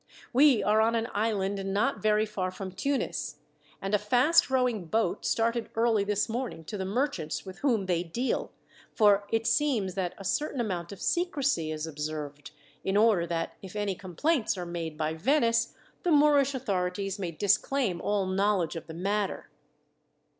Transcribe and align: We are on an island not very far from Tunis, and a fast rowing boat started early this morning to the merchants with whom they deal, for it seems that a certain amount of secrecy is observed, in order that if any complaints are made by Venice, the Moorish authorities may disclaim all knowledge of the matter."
We 0.33 0.63
are 0.63 0.81
on 0.81 0.95
an 0.95 1.09
island 1.13 1.63
not 1.63 2.01
very 2.01 2.25
far 2.25 2.49
from 2.49 2.71
Tunis, 2.71 3.35
and 3.79 3.93
a 3.93 3.99
fast 3.99 4.49
rowing 4.49 4.85
boat 4.85 5.23
started 5.25 5.69
early 5.75 6.03
this 6.03 6.27
morning 6.27 6.63
to 6.63 6.77
the 6.79 6.85
merchants 6.85 7.45
with 7.45 7.59
whom 7.59 7.85
they 7.85 8.01
deal, 8.01 8.51
for 8.95 9.27
it 9.31 9.45
seems 9.45 9.93
that 9.93 10.15
a 10.17 10.23
certain 10.25 10.59
amount 10.59 10.91
of 10.91 11.03
secrecy 11.03 11.71
is 11.71 11.85
observed, 11.85 12.49
in 12.83 12.97
order 12.97 13.27
that 13.27 13.53
if 13.61 13.75
any 13.75 13.93
complaints 13.93 14.57
are 14.57 14.65
made 14.65 14.97
by 14.97 15.13
Venice, 15.13 15.75
the 16.01 16.09
Moorish 16.09 16.55
authorities 16.55 17.19
may 17.19 17.29
disclaim 17.29 18.01
all 18.01 18.25
knowledge 18.25 18.75
of 18.75 18.87
the 18.87 18.95
matter." 18.95 19.51